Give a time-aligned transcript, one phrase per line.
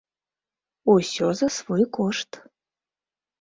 [0.93, 2.29] Усё за свой кошт.